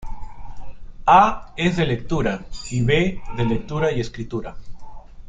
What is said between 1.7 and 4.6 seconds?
de lectura y B de lectura y escritura.